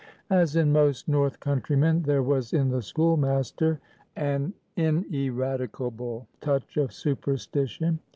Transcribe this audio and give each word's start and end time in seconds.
As 0.31 0.55
in 0.55 0.71
most 0.71 1.07
North 1.07 1.39
countrymen, 1.39 2.01
there 2.01 2.23
was 2.23 2.53
in 2.53 2.69
the 2.69 2.81
schoolmaster 2.81 3.79
an 4.15 4.55
ineradicable 4.75 6.27
touch 6.39 6.75
of 6.75 6.91
superstition. 6.91 7.99